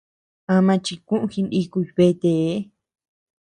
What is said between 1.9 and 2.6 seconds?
betee.